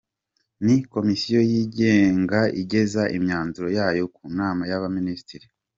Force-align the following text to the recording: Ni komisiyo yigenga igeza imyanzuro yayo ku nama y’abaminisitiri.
Ni 0.65 0.75
komisiyo 0.93 1.39
yigenga 1.51 2.39
igeza 2.61 3.03
imyanzuro 3.17 3.67
yayo 3.77 4.03
ku 4.15 4.23
nama 4.39 4.61
y’abaminisitiri. 4.71 5.47